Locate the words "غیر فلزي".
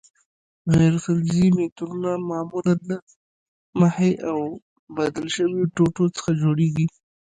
0.75-1.47